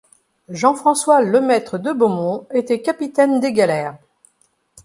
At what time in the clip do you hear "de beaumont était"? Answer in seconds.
1.77-2.81